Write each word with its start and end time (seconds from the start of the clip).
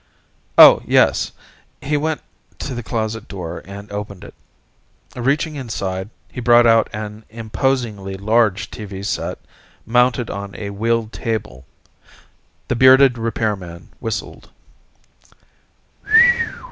"Oh, 0.57 0.81
yes." 0.87 1.31
He 1.79 1.95
went 1.95 2.21
to 2.57 2.73
the 2.73 2.81
closet 2.81 3.27
door 3.27 3.61
and 3.65 3.91
opened 3.91 4.23
it. 4.23 4.33
Reaching 5.15 5.55
inside, 5.55 6.09
he 6.31 6.41
brought 6.41 6.65
out 6.65 6.89
an 6.91 7.23
imposingly 7.29 8.15
large 8.15 8.71
TV 8.71 9.05
set, 9.05 9.37
mounted 9.85 10.31
on 10.31 10.55
a 10.55 10.71
wheeled 10.71 11.13
table. 11.13 11.65
The 12.67 12.75
bearded 12.75 13.19
repairman 13.19 13.89
whistled. 13.99 14.49